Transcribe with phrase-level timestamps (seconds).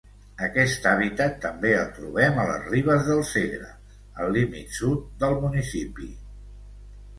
[0.45, 3.69] Aquest hàbitat també el trobem a les ribes del Segre,
[4.25, 6.11] al límit sud del municipi.